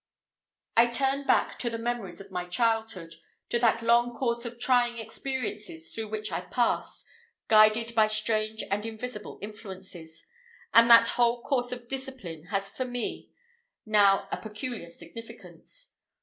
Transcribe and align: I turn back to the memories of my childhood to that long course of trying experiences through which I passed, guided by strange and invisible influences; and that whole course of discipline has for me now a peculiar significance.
I 0.75 0.87
turn 0.87 1.27
back 1.27 1.59
to 1.59 1.69
the 1.69 1.77
memories 1.77 2.19
of 2.19 2.31
my 2.31 2.47
childhood 2.47 3.13
to 3.49 3.59
that 3.59 3.83
long 3.83 4.15
course 4.15 4.45
of 4.45 4.59
trying 4.59 4.97
experiences 4.97 5.93
through 5.93 6.07
which 6.07 6.31
I 6.31 6.41
passed, 6.41 7.05
guided 7.47 7.93
by 7.93 8.07
strange 8.07 8.63
and 8.71 8.83
invisible 8.83 9.37
influences; 9.43 10.25
and 10.73 10.89
that 10.89 11.09
whole 11.09 11.43
course 11.43 11.71
of 11.71 11.87
discipline 11.87 12.45
has 12.45 12.67
for 12.67 12.83
me 12.85 13.29
now 13.85 14.27
a 14.31 14.37
peculiar 14.37 14.89
significance. 14.89 15.93